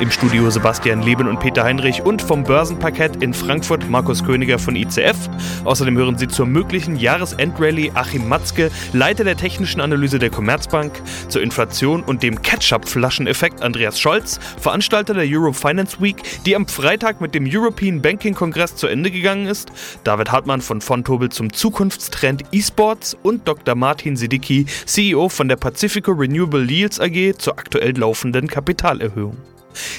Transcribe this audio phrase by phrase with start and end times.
[0.00, 4.76] Im Studio Sebastian Leben und Peter Heinrich und vom Börsenparkett in Frankfurt Markus Königer von
[4.76, 5.16] ICF.
[5.64, 10.92] Außerdem hören Sie zur möglichen Jahresendrallye Achim Matzke, Leiter der technischen Analyse der Commerzbank,
[11.28, 17.20] zur Inflation und dem Ketchup-Flascheneffekt Andreas Scholz, Veranstalter der Euro Finance Week, die am Freitag
[17.20, 19.70] mit dem European Banking Kongress zu Ende gegangen ist,
[20.04, 23.74] David Hartmann von Fontobel zum Zukunftstrend E-Sports und Dr.
[23.74, 29.36] Martin Sidicki, CEO von der Pacifico Renewable Yields AG zur aktuell laufenden Kapitalerhöhung.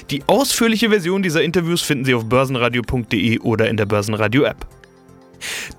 [0.09, 4.80] Die ausführliche Version dieser Interviews finden Sie auf börsenradio.de oder in der Börsenradio-App.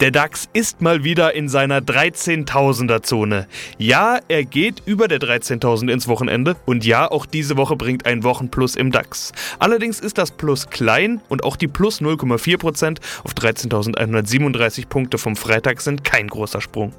[0.01, 3.47] Der DAX ist mal wieder in seiner 13.000er Zone.
[3.79, 8.25] Ja, er geht über der 13.000 ins Wochenende und ja, auch diese Woche bringt ein
[8.25, 9.33] Wochenplus im DAX.
[9.59, 15.81] Allerdings ist das Plus klein und auch die Plus 0,4% auf 13.137 Punkte vom Freitag
[15.81, 16.93] sind kein großer Sprung.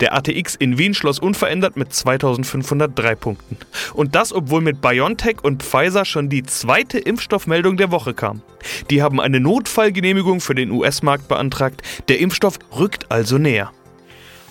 [0.00, 3.56] Der ATX in Wien schloss unverändert mit 2.503 Punkten.
[3.94, 8.42] Und das, obwohl mit BioNTech und Pfizer schon die zweite Impfstoffmeldung der Woche kam.
[8.90, 11.82] Die haben eine Notfallgenehmigung für den US-Markt beantragt.
[12.08, 13.70] Der Impfstoff rückt also näher.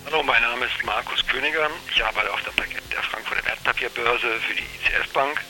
[0.06, 1.68] Hallo, mein Name ist Markus Königer.
[1.92, 5.42] Ich arbeite auf der der Frankfurter Wertpapierbörse für die ICF Bank.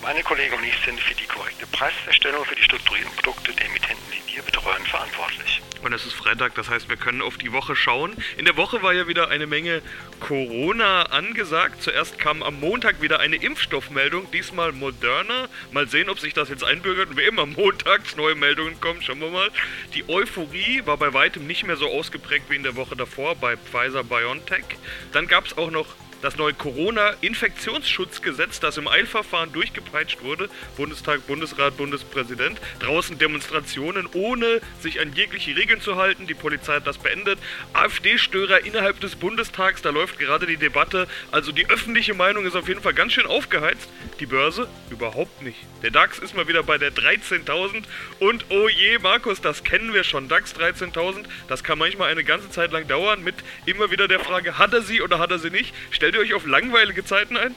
[0.00, 4.04] Meine Kollegen und ich sind für die korrekte Preisfeststellung für die strukturierten Produkte der Emittenten,
[4.10, 5.60] die wir betreuen, verantwortlich.
[5.82, 8.14] Und es ist Freitag, das heißt, wir können auf die Woche schauen.
[8.36, 9.80] In der Woche war ja wieder eine Menge
[10.20, 11.82] Corona angesagt.
[11.82, 15.48] Zuerst kam am Montag wieder eine Impfstoffmeldung, diesmal Moderna.
[15.72, 19.00] Mal sehen, ob sich das jetzt einbürgert und wie immer montags neue Meldungen kommen.
[19.02, 19.50] Schauen wir mal.
[19.94, 23.56] Die Euphorie war bei weitem nicht mehr so ausgeprägt wie in der Woche davor bei
[23.56, 24.64] Pfizer BioNTech.
[25.12, 25.86] Dann gab es auch noch
[26.22, 35.00] das neue Corona-Infektionsschutzgesetz, das im Eilverfahren durchgepeitscht wurde, Bundestag, Bundesrat, Bundespräsident, draußen Demonstrationen, ohne sich
[35.00, 36.26] an jegliche Regeln zu halten.
[36.26, 37.38] Die Polizei hat das beendet.
[37.72, 41.06] AfD-Störer innerhalb des Bundestags, da läuft gerade die Debatte.
[41.30, 43.88] Also die öffentliche Meinung ist auf jeden Fall ganz schön aufgeheizt.
[44.20, 45.58] Die Börse überhaupt nicht.
[45.82, 47.84] Der DAX ist mal wieder bei der 13.000
[48.18, 50.28] und oh je, Markus, das kennen wir schon.
[50.28, 54.58] DAX 13.000, das kann manchmal eine ganze Zeit lang dauern mit immer wieder der Frage,
[54.58, 55.74] hat er sie oder hat er sie nicht?
[55.90, 57.54] Stellt ihr euch auf langweilige Zeiten ein?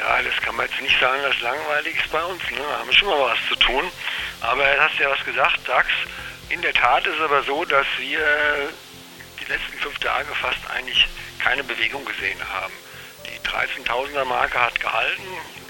[0.00, 2.42] Ja, das kann man jetzt nicht sagen, dass langweilig ist bei uns.
[2.50, 2.58] Ne?
[2.58, 3.84] Da haben wir schon mal was zu tun.
[4.40, 5.88] Aber hast ja was gesagt, DAX.
[6.48, 8.20] In der Tat ist es aber so, dass wir
[9.40, 11.06] die letzten fünf Tage fast eigentlich
[11.38, 12.72] keine Bewegung gesehen haben.
[13.56, 15.22] Die 13.000er Marke hat gehalten.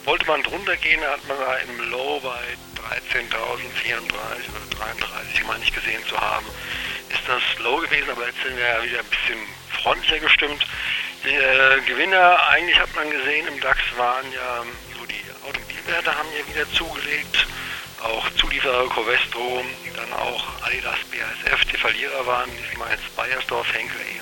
[0.04, 2.40] Wollte man drunter gehen, hat man da im Low bei
[3.14, 6.46] 13.034 oder 33, meine ich gesehen zu haben.
[7.10, 9.38] Ist das Low gewesen, aber jetzt sind wir ja wieder ein bisschen
[9.82, 10.66] freundlicher gestimmt.
[11.24, 14.64] Die äh, Gewinner, eigentlich hat man gesehen, im DAX waren ja
[14.98, 17.46] so die Automobilwerte haben ja wieder zugelegt.
[18.02, 19.64] Auch Zulieferer Covestro,
[19.94, 24.20] dann auch Adidas, BASF, die Verlierer waren, meine jetzt Bayersdorf, Henkel, E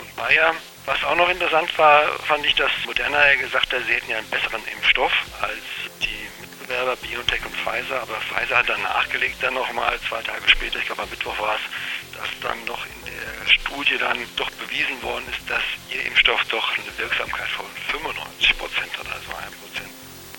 [0.00, 0.54] und Bayer.
[0.86, 4.18] Was auch noch interessant war, fand ich, dass Moderna ja gesagt hat, sie hätten ja
[4.18, 5.62] einen besseren Impfstoff als
[6.00, 10.78] die Mitbewerber BioNTech und Pfizer, aber Pfizer hat dann nachgelegt dann nochmal, zwei Tage später,
[10.78, 15.00] ich glaube am Mittwoch war es, dass dann noch in der Studie dann doch bewiesen
[15.02, 19.90] worden ist, dass ihr Impfstoff doch eine Wirksamkeit von 95 Prozent hat, also ein Prozent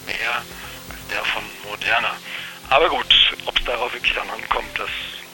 [0.05, 0.35] mehr
[0.89, 2.17] als der von Moderna.
[2.69, 4.89] Aber gut, ob es darauf wirklich dann ankommt, das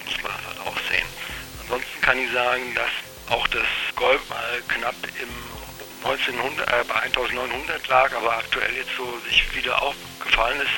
[0.05, 1.07] muss man halt auch sehen.
[1.61, 2.91] Ansonsten kann ich sagen, dass
[3.29, 5.29] auch das Gold mal knapp im
[6.03, 10.71] 1900, äh, bei 1900 lag, aber aktuell jetzt so sich wieder aufgefallen ist,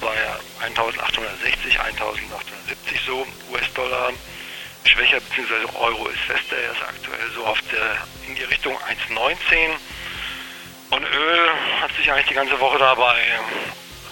[0.00, 0.14] bei
[0.60, 4.12] 1860, 1870 so, US-Dollar
[4.84, 9.36] schwächer, beziehungsweise Euro ist fester, er ist aktuell so auf der, in die Richtung 1,19
[10.90, 11.50] und Öl
[11.80, 13.16] hat sich eigentlich die ganze Woche dabei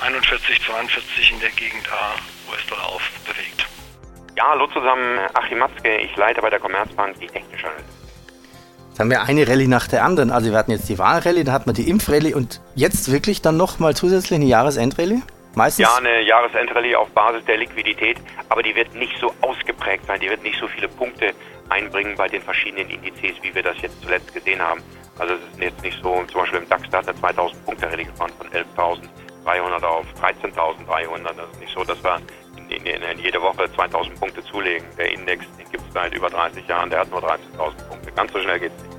[0.01, 2.17] 41, 42 in der Gegend da
[2.51, 3.66] US-Dollar aufbewegt.
[4.37, 7.89] Ja, hallo zusammen, Achim Matzke, ich leite bei der Commerzbank die technische Analyse.
[8.91, 10.31] Jetzt haben wir eine Rallye nach der anderen.
[10.31, 13.57] Also wir hatten jetzt die Wahlrallye, da hatten wir die Impfrallye und jetzt wirklich dann
[13.57, 15.23] nochmal zusätzlich eine Jahresendrallye?
[15.55, 15.87] Meistens?
[15.87, 18.19] Ja, eine Jahresendrallye auf Basis der Liquidität,
[18.51, 21.33] aber die wird nicht so ausgeprägt sein, die wird nicht so viele Punkte
[21.71, 24.83] einbringen bei den verschiedenen Indizes, wie wir das jetzt zuletzt gesehen haben.
[25.19, 27.87] Also es ist jetzt nicht so, zum Beispiel im DAX, da hat er 2000 Punkte
[27.91, 31.23] Rallye gefahren von 11.300 auf 13.300.
[31.23, 32.21] Das ist nicht so, dass wir
[32.71, 34.87] in, in, in jede Woche 2000 Punkte zulegen.
[34.97, 37.39] Der Index, den gibt es seit über 30 Jahren, der hat nur 13.000
[37.89, 38.13] Punkte.
[38.13, 38.97] Ganz so schnell geht es nicht.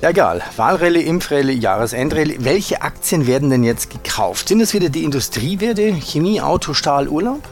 [0.00, 0.42] Ja, egal.
[0.56, 2.36] Wahlrallye, Impfrallye, Jahresendrallye.
[2.44, 4.46] Welche Aktien werden denn jetzt gekauft?
[4.46, 7.42] Sind es wieder die Industriewerte, Chemie, Auto, Stahl, Urlaub?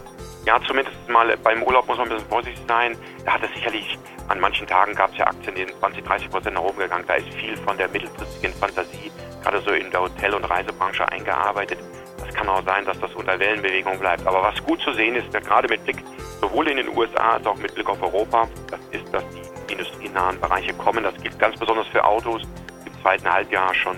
[0.46, 2.96] Ja, zumindest mal beim Urlaub muss man ein bisschen vorsichtig sein.
[3.24, 3.98] Da hat es sicherlich,
[4.28, 7.04] an manchen Tagen gab es ja Aktien, die sind 20, 30 Prozent nach oben gegangen.
[7.08, 9.10] Da ist viel von der mittelfristigen Fantasie,
[9.42, 9.60] gerade
[9.98, 11.78] Hotel- und Reisebranche eingearbeitet.
[12.36, 14.26] Kann auch sein, dass das unter Wellenbewegung bleibt.
[14.26, 16.04] Aber was gut zu sehen ist, gerade mit Blick
[16.40, 20.38] sowohl in den USA als auch mit Blick auf Europa, das ist, dass die industrienahen
[20.38, 21.02] Bereiche kommen.
[21.02, 22.42] Das gilt ganz besonders für Autos.
[22.84, 23.96] Im zweiten Halbjahr schon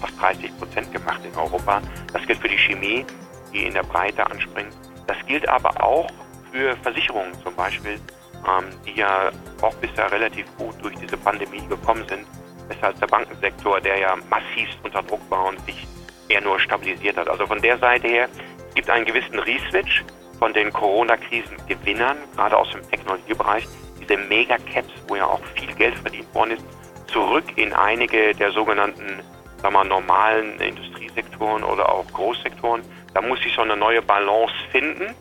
[0.00, 1.82] fast 30 Prozent gemacht in Europa.
[2.14, 3.04] Das gilt für die Chemie,
[3.52, 4.74] die in der Breite anspringt.
[5.06, 6.08] Das gilt aber auch
[6.50, 8.00] für Versicherungen zum Beispiel,
[8.46, 9.30] ähm, die ja
[9.60, 12.26] auch bisher relativ gut durch diese Pandemie gekommen sind.
[12.68, 15.86] Besser als der Bankensektor, der ja massivst unter Druck war und sich
[16.28, 17.28] eher nur stabilisiert hat.
[17.28, 18.28] Also von der Seite her
[18.74, 20.04] gibt einen gewissen Reswitch
[20.38, 23.66] von den Corona-Krisen-Gewinnern, gerade aus dem Technologiebereich,
[24.00, 26.64] diese Mega-Caps, wo ja auch viel Geld verdient worden ist,
[27.06, 29.22] zurück in einige der sogenannten
[29.62, 32.82] sagen wir, normalen Industriesektoren oder auch Großsektoren.
[33.14, 35.14] Da muss sich so eine neue Balance finden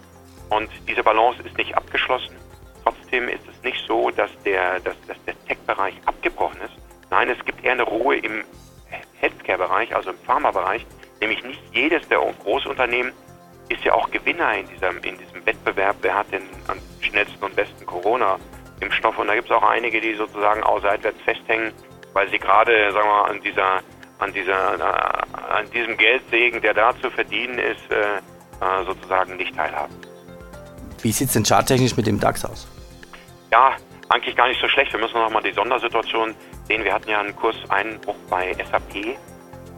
[0.49, 2.35] und diese Balance ist nicht abgeschlossen.
[2.83, 6.73] Trotzdem ist es nicht so, dass der, dass, dass der Tech-Bereich abgebrochen ist.
[7.09, 8.43] Nein, es gibt eher eine Ruhe im
[9.19, 10.85] Healthcare-Bereich, also im Pharma-Bereich.
[11.21, 13.11] Nämlich nicht jedes der Großunternehmen
[13.69, 15.95] ist ja auch Gewinner in diesem, in diesem Wettbewerb.
[16.01, 19.17] Wer hat den am schnellsten und besten Corona-Impfstoff?
[19.17, 21.71] Und da gibt es auch einige, die sozusagen auch seitwärts festhängen,
[22.13, 23.81] weil sie gerade, sagen wir mal, an dieser
[24.19, 28.17] an, dieser, äh, an diesem Geldsegen, der da zu verdienen ist, äh,
[28.61, 29.93] äh, sozusagen nicht teilhaben.
[31.01, 32.67] Wie sieht es denn charttechnisch mit dem DAX aus?
[33.51, 33.75] Ja,
[34.09, 34.91] eigentlich gar nicht so schlecht.
[34.93, 36.35] Wir müssen noch mal die Sondersituation
[36.67, 36.83] sehen.
[36.83, 39.17] Wir hatten ja einen Kurseinbruch bei SAP,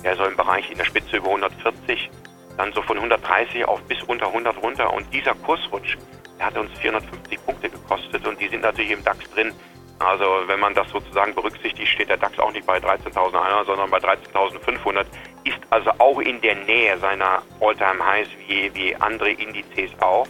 [0.04, 2.10] der so im Bereich in der Spitze über 140,
[2.57, 4.94] dann so von 130 auf bis unter 100 runter.
[4.94, 5.98] Und dieser Kursrutsch,
[6.39, 9.54] der hat uns 450 Punkte gekostet und die sind natürlich im DAX drin.
[10.00, 13.98] Also wenn man das sozusagen berücksichtigt, steht der DAX auch nicht bei 13.100, sondern bei
[13.98, 15.06] 13.500,
[15.44, 20.28] ist also auch in der Nähe seiner All-Time-Highs wie, wie andere Indizes auch.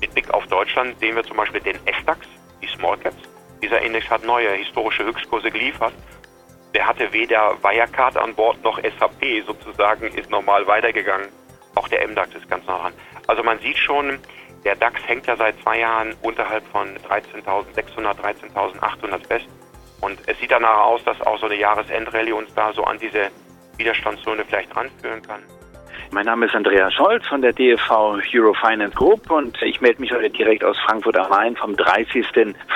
[0.00, 2.26] Mit Blick auf Deutschland sehen wir zum Beispiel den S-DAX,
[2.62, 3.35] die Small Caps.
[3.66, 5.92] Dieser Index hat neue historische Höchstkurse geliefert.
[6.72, 11.26] Der hatte weder Wirecard an Bord noch SAP sozusagen, ist normal weitergegangen.
[11.74, 12.92] Auch der MDAX ist ganz nah dran.
[13.26, 14.20] Also man sieht schon,
[14.64, 18.20] der DAX hängt ja seit zwei Jahren unterhalb von 13.600,
[18.54, 19.48] 13.800 fest.
[20.00, 23.32] Und es sieht danach aus, dass auch so eine Jahresendrallye uns da so an diese
[23.78, 25.42] Widerstandszone vielleicht ranführen kann.
[26.12, 30.30] Mein Name ist Andreas Scholz von der DFV Eurofinance Group und ich melde mich heute
[30.30, 32.26] direkt aus Frankfurt am Main vom 30.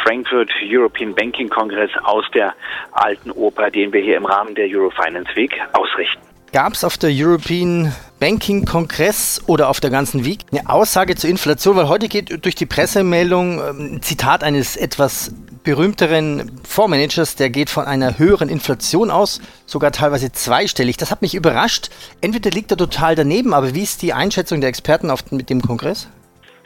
[0.05, 2.55] Frankfurt European Banking Kongress aus der
[2.93, 6.21] alten Oper, den wir hier im Rahmen der Eurofinance Week ausrichten.
[6.53, 11.31] Gab es auf der European Banking Kongress oder auf der ganzen Week eine Aussage zur
[11.31, 11.75] Inflation?
[11.75, 15.33] Weil heute geht durch die Pressemeldung ähm, ein Zitat eines etwas
[15.65, 20.97] berühmteren Fondsmanagers, der geht von einer höheren Inflation aus, sogar teilweise zweistellig.
[20.97, 21.91] Das hat mich überrascht.
[22.21, 25.63] Entweder liegt er total daneben, aber wie ist die Einschätzung der Experten auf, mit dem
[25.63, 26.09] Kongress?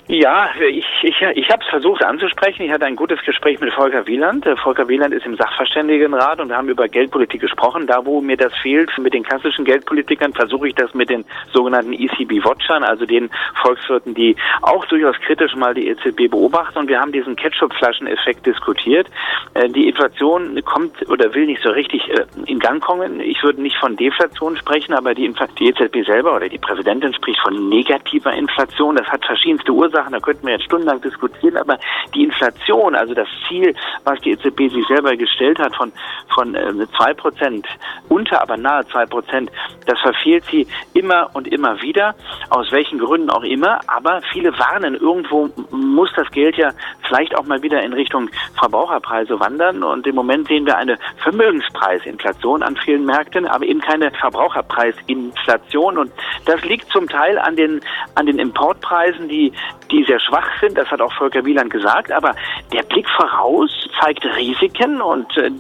[0.07, 2.65] Ja, ich, ich, ich habe es versucht anzusprechen.
[2.65, 4.45] Ich hatte ein gutes Gespräch mit Volker Wieland.
[4.45, 7.87] Äh, Volker Wieland ist im Sachverständigenrat und wir haben über Geldpolitik gesprochen.
[7.87, 11.25] Da, wo mir das fehlt mit den klassischen Geldpolitikern, versuche ich das mit den
[11.55, 13.31] sogenannten ECB-Watchern, also den
[13.63, 16.81] Volkswirten, die auch durchaus kritisch mal die EZB beobachten.
[16.81, 19.07] Und wir haben diesen Ketchup-Flaschen-Effekt diskutiert.
[19.55, 23.21] Äh, die Inflation kommt oder will nicht so richtig äh, in Gang kommen.
[23.21, 27.41] Ich würde nicht von Deflation sprechen, aber die, die EZB selber oder die Präsidentin spricht
[27.41, 28.97] von negativer Inflation.
[28.97, 29.94] Das hat verschiedenste Ursachen.
[29.95, 31.79] Ursachen, da könnten wir jetzt stundenlang diskutieren, aber
[32.15, 33.75] die Inflation, also das Ziel,
[34.05, 35.93] was die EZB sich selber gestellt hat von,
[36.35, 37.67] von äh, zwei Prozent,
[38.09, 39.51] unter aber nahe zwei Prozent,
[39.87, 42.15] das verfehlt sie immer und immer wieder,
[42.51, 46.71] aus welchen Gründen auch immer, aber viele warnen, irgendwo muss das Geld ja
[47.07, 52.63] vielleicht auch mal wieder in Richtung Verbraucherpreise wandern und im Moment sehen wir eine Vermögenspreisinflation
[52.63, 56.13] an vielen Märkten, aber eben keine Verbraucherpreisinflation und
[56.47, 57.81] das liegt zum Teil an den,
[58.15, 59.53] an den Importpreisen, die
[59.95, 62.35] die sehr schwach sind, das hat auch Volker Wieland gesagt, aber
[62.73, 65.51] der Blick voraus zeigt Risiken und äh,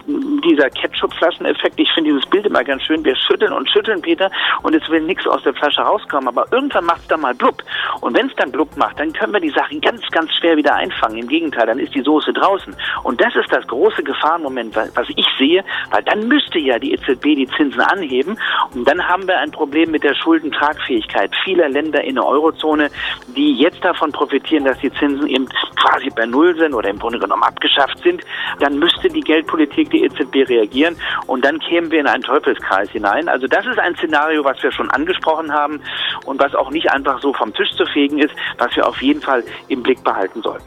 [0.45, 4.31] dieser Ketchup-Flascheneffekt, ich finde dieses Bild immer ganz schön, wir schütteln und schütteln, Peter,
[4.62, 7.62] und es will nichts aus der Flasche rauskommen, aber irgendwann macht es dann mal blub.
[8.00, 10.75] Und wenn es dann blub macht, dann können wir die Sachen ganz, ganz schwer wieder
[10.75, 11.19] einfangen.
[11.19, 12.75] Im Gegenteil, dann ist die Soße draußen.
[13.03, 17.23] Und das ist das große Gefahrenmoment, was ich sehe, weil dann müsste ja die EZB
[17.23, 18.38] die Zinsen anheben
[18.75, 22.91] und dann haben wir ein Problem mit der Schuldentragfähigkeit vieler Länder in der Eurozone,
[23.37, 27.19] die jetzt davon profitieren, dass die Zinsen eben quasi bei Null sind oder im Grunde
[27.19, 28.24] genommen abgeschafft sind,
[28.61, 33.28] dann müsste die Geldpolitik, die EZB reagieren und dann kämen wir in einen Teufelskreis hinein.
[33.28, 35.81] Also das ist ein Szenario, was wir schon angesprochen haben
[36.25, 39.21] und was auch nicht einfach so vom Tisch zu fegen ist, was wir auf jeden
[39.21, 40.64] Fall im Blick behalten sollten.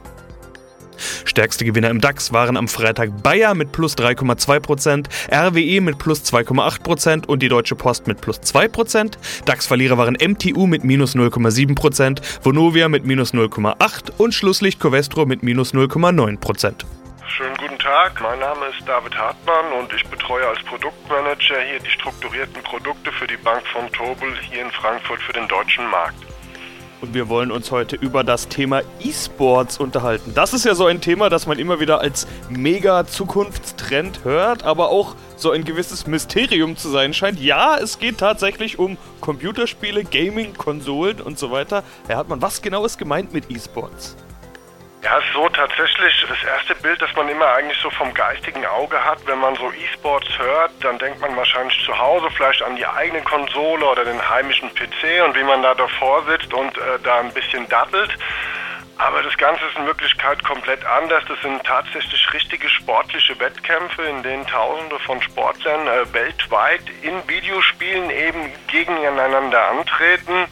[1.26, 7.28] Stärkste Gewinner im DAX waren am Freitag Bayer mit plus 3,2%, RWE mit plus 2,8%
[7.28, 9.18] und die Deutsche Post mit plus 2%.
[9.46, 15.74] DAX-Verlierer waren MTU mit minus 0,7%, Vonovia mit minus 0,8% und Schlusslicht Covestro mit minus
[15.74, 16.86] 0,9%.
[17.28, 18.20] Schönen guten Tag.
[18.22, 23.28] Mein Name ist David Hartmann und ich betreue als Produktmanager hier die strukturierten Produkte für
[23.28, 26.16] die Bank von Tobel hier in Frankfurt für den deutschen Markt.
[27.02, 30.34] Und wir wollen uns heute über das Thema E-Sports unterhalten.
[30.34, 34.90] Das ist ja so ein Thema, das man immer wieder als mega Zukunftstrend hört, aber
[34.90, 37.40] auch so ein gewisses Mysterium zu sein scheint.
[37.40, 41.84] Ja, es geht tatsächlich um Computerspiele, Gaming, Konsolen und so weiter.
[42.08, 44.16] Herr Hartmann, was genau ist gemeint mit E-Sports?
[45.08, 49.26] Ja, so tatsächlich das erste Bild, das man immer eigentlich so vom geistigen Auge hat,
[49.26, 53.22] wenn man so E-Sports hört, dann denkt man wahrscheinlich zu Hause vielleicht an die eigene
[53.22, 57.32] Konsole oder den heimischen PC und wie man da davor sitzt und äh, da ein
[57.32, 58.18] bisschen dattelt.
[58.98, 61.24] Aber das Ganze ist in Wirklichkeit komplett anders.
[61.30, 68.10] Das sind tatsächlich richtige sportliche Wettkämpfe, in denen Tausende von Sportlern äh, weltweit in Videospielen
[68.10, 70.48] eben gegeneinander antreten.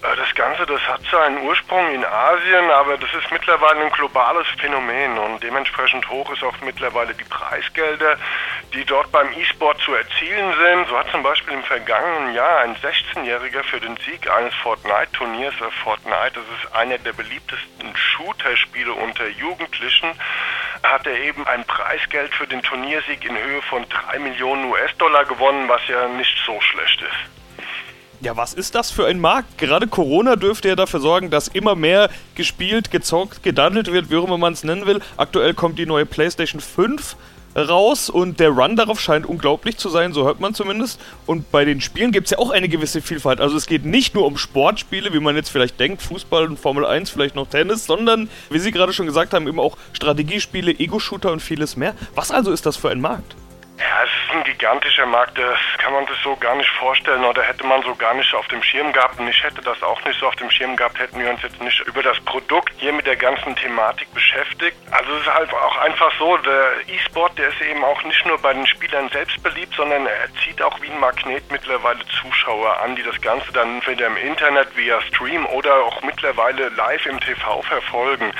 [0.00, 5.18] Das Ganze, das hat seinen Ursprung in Asien, aber das ist mittlerweile ein globales Phänomen
[5.18, 8.16] und dementsprechend hoch ist auch mittlerweile die Preisgelder,
[8.74, 10.88] die dort beim E-Sport zu erzielen sind.
[10.88, 15.70] So hat zum Beispiel im vergangenen Jahr ein 16-Jähriger für den Sieg eines Fortnite-Turniers, äh,
[15.82, 20.12] Fortnite, das ist einer der beliebtesten Shooter-Spiele unter Jugendlichen,
[20.84, 25.68] hat er eben ein Preisgeld für den Turniersieg in Höhe von 3 Millionen US-Dollar gewonnen,
[25.68, 27.37] was ja nicht so schlecht ist.
[28.20, 29.58] Ja, was ist das für ein Markt?
[29.58, 34.24] Gerade Corona dürfte ja dafür sorgen, dass immer mehr gespielt, gezockt, gedaddelt wird, wie auch
[34.24, 35.00] immer man es nennen will.
[35.16, 37.14] Aktuell kommt die neue PlayStation 5
[37.56, 41.00] raus und der Run darauf scheint unglaublich zu sein, so hört man zumindest.
[41.26, 43.40] Und bei den Spielen gibt es ja auch eine gewisse Vielfalt.
[43.40, 46.84] Also es geht nicht nur um Sportspiele, wie man jetzt vielleicht denkt, Fußball und Formel
[46.84, 51.30] 1, vielleicht noch Tennis, sondern, wie Sie gerade schon gesagt haben, eben auch Strategiespiele, Ego-Shooter
[51.30, 51.94] und vieles mehr.
[52.16, 53.36] Was also ist das für ein Markt?
[53.78, 57.42] Ja, es ist ein gigantischer Markt, das kann man sich so gar nicht vorstellen oder
[57.42, 60.18] hätte man so gar nicht auf dem Schirm gehabt und ich hätte das auch nicht
[60.18, 63.06] so auf dem Schirm gehabt, hätten wir uns jetzt nicht über das Produkt hier mit
[63.06, 64.76] der ganzen Thematik beschäftigt.
[64.90, 68.38] Also es ist halt auch einfach so, der E-Sport, der ist eben auch nicht nur
[68.38, 72.96] bei den Spielern selbst beliebt, sondern er zieht auch wie ein Magnet mittlerweile Zuschauer an,
[72.96, 77.62] die das Ganze dann entweder im Internet via Stream oder auch mittlerweile live im TV
[77.62, 78.32] verfolgen.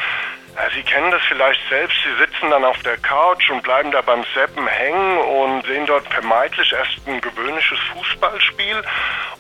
[0.75, 1.97] Sie kennen das vielleicht selbst.
[2.03, 6.07] Sie sitzen dann auf der Couch und bleiben da beim Seppen hängen und sehen dort
[6.13, 8.83] vermeintlich erst ein gewöhnliches Fußballspiel.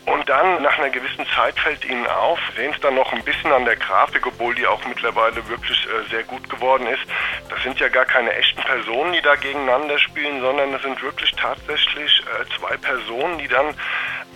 [0.06, 3.52] Und dann nach einer gewissen Zeit fällt ihnen auf, sehen es dann noch ein bisschen
[3.52, 7.02] an der Grafik, obwohl die auch mittlerweile wirklich äh, sehr gut geworden ist.
[7.50, 11.32] Das sind ja gar keine echten Personen, die da gegeneinander spielen, sondern es sind wirklich
[11.32, 13.74] tatsächlich äh, zwei Personen, die dann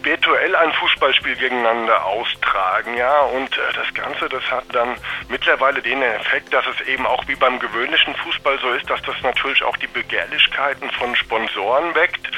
[0.05, 4.97] virtuell ein Fußballspiel gegeneinander austragen, ja, und äh, das Ganze, das hat dann
[5.29, 9.17] mittlerweile den Effekt, dass es eben auch wie beim gewöhnlichen Fußball so ist, dass das
[9.23, 12.29] natürlich auch die Begehrlichkeiten von Sponsoren weckt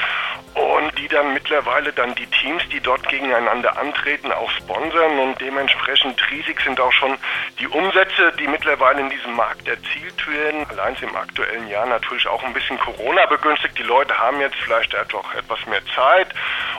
[0.55, 6.19] und die dann mittlerweile dann die Teams, die dort gegeneinander antreten, auch sponsern und dementsprechend
[6.31, 7.17] riesig sind auch schon
[7.59, 10.65] die Umsätze, die mittlerweile in diesem Markt erzielt werden.
[10.69, 13.77] Allein im aktuellen Jahr natürlich auch ein bisschen Corona begünstigt.
[13.77, 16.27] Die Leute haben jetzt vielleicht etwas mehr Zeit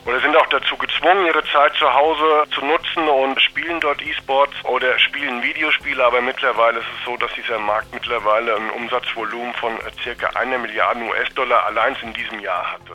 [0.07, 4.55] oder sind auch dazu gezwungen, ihre Zeit zu Hause zu nutzen und spielen dort E-Sports
[4.65, 9.73] oder spielen Videospiele, aber mittlerweile ist es so, dass dieser Markt mittlerweile ein Umsatzvolumen von
[10.03, 12.93] circa einer Milliarde US-Dollar allein in diesem Jahr hatte.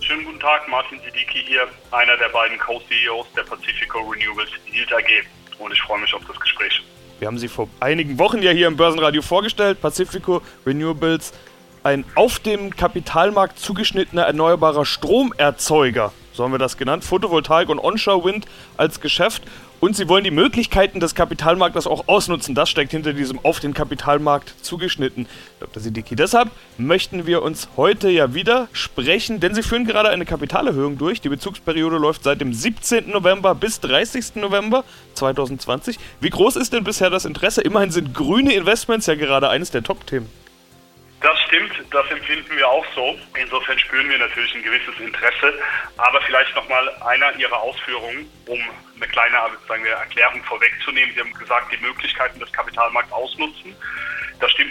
[0.00, 5.24] Schönen guten Tag, Martin Sidiki hier, einer der beiden Co-CEOs der Pacifico Renewables Yield AG
[5.58, 6.82] und ich freue mich auf das Gespräch.
[7.20, 11.32] Wir haben sie vor einigen Wochen ja hier im Börsenradio vorgestellt, Pacifico Renewables,
[11.84, 18.24] ein auf dem Kapitalmarkt zugeschnittener erneuerbarer Stromerzeuger so haben wir das genannt, Photovoltaik und Onshore
[18.24, 18.46] Wind
[18.76, 19.42] als Geschäft.
[19.80, 22.54] Und sie wollen die Möglichkeiten des Kapitalmarktes auch ausnutzen.
[22.54, 25.26] Das steckt hinter diesem auf den Kapitalmarkt zugeschnitten,
[25.58, 25.82] Dr.
[25.82, 26.14] Siddiqui.
[26.14, 31.20] Deshalb möchten wir uns heute ja wieder sprechen, denn sie führen gerade eine Kapitalerhöhung durch.
[31.20, 33.10] Die Bezugsperiode läuft seit dem 17.
[33.10, 34.36] November bis 30.
[34.36, 34.84] November
[35.14, 35.98] 2020.
[36.20, 37.60] Wie groß ist denn bisher das Interesse?
[37.62, 40.41] Immerhin sind grüne Investments ja gerade eines der Top-Themen.
[41.22, 43.16] Das stimmt, das empfinden wir auch so.
[43.36, 45.54] Insofern spüren wir natürlich ein gewisses Interesse.
[45.96, 48.58] Aber vielleicht nochmal einer Ihrer Ausführungen, um
[48.96, 49.38] eine kleine
[49.68, 51.14] sagen wir, Erklärung vorwegzunehmen.
[51.14, 53.74] Sie haben gesagt, die Möglichkeiten des Kapitalmarkts ausnutzen.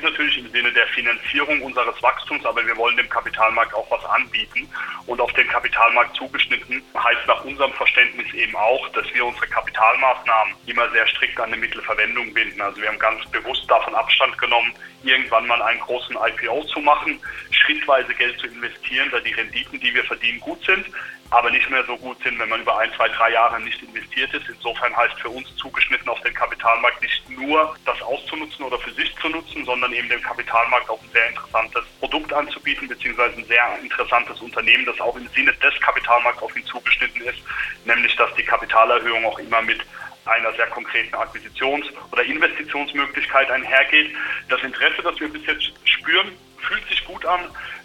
[0.01, 4.03] Stimmt natürlich im Sinne der Finanzierung unseres Wachstums, aber wir wollen dem Kapitalmarkt auch was
[4.05, 4.67] anbieten.
[5.05, 10.55] Und auf den Kapitalmarkt zugeschnitten heißt nach unserem Verständnis eben auch, dass wir unsere Kapitalmaßnahmen
[10.65, 12.59] immer sehr strikt an eine Mittelverwendung binden.
[12.61, 17.19] Also wir haben ganz bewusst davon Abstand genommen, irgendwann mal einen großen IPO zu machen,
[17.51, 20.87] schrittweise Geld zu investieren, da die Renditen, die wir verdienen, gut sind
[21.31, 24.33] aber nicht mehr so gut sind, wenn man über ein, zwei, drei Jahre nicht investiert
[24.33, 24.49] ist.
[24.49, 29.15] Insofern heißt für uns zugeschnitten auf den Kapitalmarkt nicht nur das auszunutzen oder für sich
[29.15, 33.79] zu nutzen, sondern eben dem Kapitalmarkt auch ein sehr interessantes Produkt anzubieten, beziehungsweise ein sehr
[33.81, 37.39] interessantes Unternehmen, das auch im Sinne des Kapitalmarkts auf ihn zugeschnitten ist,
[37.85, 39.79] nämlich dass die Kapitalerhöhung auch immer mit
[40.25, 44.13] einer sehr konkreten Akquisitions- oder Investitionsmöglichkeit einhergeht.
[44.49, 47.41] Das Interesse, das wir bis jetzt spüren, fühlt sich gut an.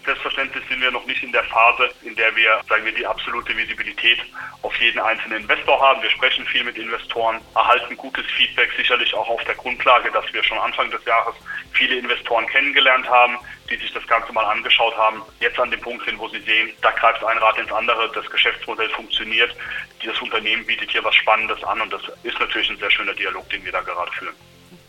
[0.06, 3.56] Selbstverständlich sind wir noch nicht in der Phase, in der wir, sagen wir, die absolute
[3.56, 4.20] Visibilität
[4.62, 6.00] auf jeden einzelnen Investor haben.
[6.00, 10.44] Wir sprechen viel mit Investoren, erhalten gutes Feedback, sicherlich auch auf der Grundlage, dass wir
[10.44, 11.34] schon Anfang des Jahres
[11.72, 13.36] viele Investoren kennengelernt haben,
[13.68, 16.70] die sich das Ganze mal angeschaut haben, jetzt an dem Punkt sind, wo sie sehen,
[16.82, 19.56] da greift ein Rad ins andere, das Geschäftsmodell funktioniert,
[20.04, 23.50] das Unternehmen bietet hier was Spannendes an und das ist natürlich ein sehr schöner Dialog,
[23.50, 24.36] den wir da gerade führen.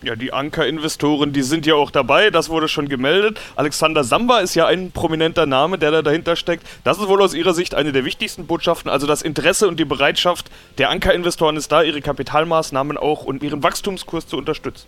[0.04, 3.40] Ja, die Anker-Investoren, die sind ja auch dabei, das wurde schon gemeldet.
[3.56, 6.64] Alexander Samba ist ja ein prominenter Name, der da dahinter steckt.
[6.84, 8.92] Das ist wohl aus Ihrer Sicht eine der wichtigsten Botschaften.
[8.92, 13.64] Also das Interesse und die Bereitschaft der Anker-Investoren ist da, ihre Kapitalmaßnahmen auch und ihren
[13.64, 14.88] Wachstumskurs zu unterstützen.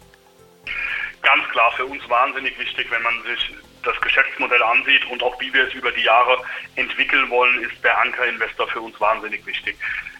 [1.23, 3.51] Ganz klar, für uns wahnsinnig wichtig, wenn man sich
[3.83, 6.37] das Geschäftsmodell ansieht und auch wie wir es über die Jahre
[6.75, 9.75] entwickeln wollen, ist der Anker-Investor für uns wahnsinnig wichtig.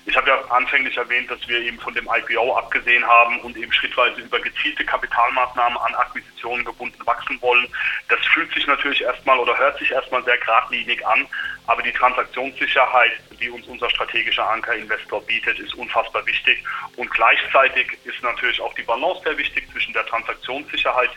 [0.09, 3.71] Ich habe ja anfänglich erwähnt, dass wir eben von dem IPO abgesehen haben und eben
[3.71, 7.67] schrittweise über gezielte Kapitalmaßnahmen an Akquisitionen gebunden wachsen wollen.
[8.07, 11.27] Das fühlt sich natürlich erstmal oder hört sich erstmal sehr geradlinig an,
[11.67, 16.63] aber die Transaktionssicherheit, die uns unser strategischer Anker-Investor bietet, ist unfassbar wichtig.
[16.95, 21.11] Und gleichzeitig ist natürlich auch die Balance sehr wichtig zwischen der Transaktionssicherheit,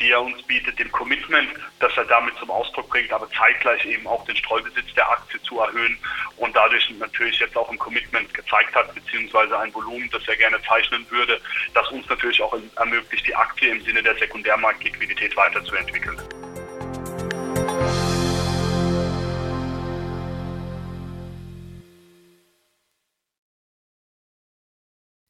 [0.00, 1.48] die er uns bietet, dem Commitment,
[1.80, 5.60] das er damit zum Ausdruck bringt, aber zeitgleich eben auch den Streubesitz der Aktie zu
[5.60, 5.98] erhöhen
[6.36, 10.60] und dadurch natürlich jetzt auch ein Commitment gezeigt hat, beziehungsweise ein Volumen, das er gerne
[10.62, 11.40] zeichnen würde,
[11.74, 16.20] das uns natürlich auch ermöglicht, die Aktie im Sinne der Sekundärmarktliquidität weiterzuentwickeln.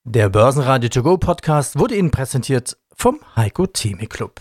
[0.08, 4.40] Der Börsenradio To Go Podcast wurde Ihnen präsentiert vom Heiko Theme Club.